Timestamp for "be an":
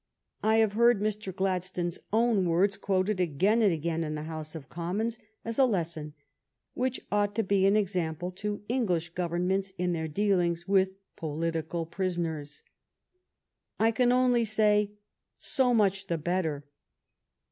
7.43-7.75